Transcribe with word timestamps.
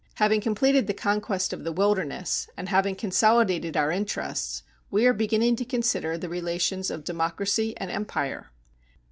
Having 0.15 0.41
completed 0.41 0.87
the 0.87 0.95
conquest 0.95 1.53
of 1.53 1.63
the 1.63 1.71
wilderness, 1.71 2.49
and 2.57 2.69
having 2.69 2.95
consolidated 2.95 3.77
our 3.77 3.91
interests, 3.91 4.63
we 4.89 5.05
are 5.05 5.13
beginning 5.13 5.55
to 5.57 5.63
consider 5.63 6.17
the 6.17 6.27
relations 6.27 6.89
of 6.89 7.03
democracy 7.03 7.77
and 7.77 7.91
empire. 7.91 8.47